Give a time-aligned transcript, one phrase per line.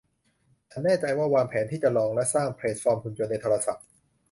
[0.71, 3.85] ฉันแน่ใจว่าวางแผนที่จะลองและสร้างแพลตฟอร์มหุ่นยนต์ในโทรศัพท์